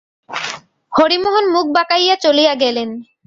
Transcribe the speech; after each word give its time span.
হরিমোহন 0.91 1.45
মুখ 1.53 1.65
বাঁকাইয়া 1.75 2.15
চলিয়া 2.15 2.53
গেলেন। 2.55 2.89